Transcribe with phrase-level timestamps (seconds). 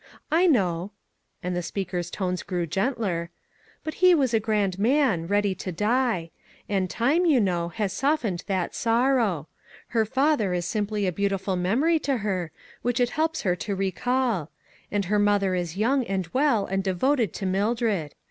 [0.31, 0.93] "I know,"
[1.43, 3.29] and the speaker's tones grew gentler,"
[3.83, 6.31] but he was a grand man, ready to die;
[6.67, 9.47] and time, you know, has softened that sorrow.
[9.89, 12.49] Her father is simply a beauti ful memory to her,
[12.81, 14.49] which it helps her to recall.
[14.91, 18.15] And her mother is young, and well, and devoted to Mildred.